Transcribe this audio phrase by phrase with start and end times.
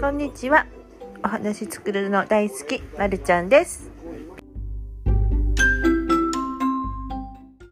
[0.00, 0.64] こんにちは。
[1.24, 3.90] お話作るの大好き、まるちゃんです。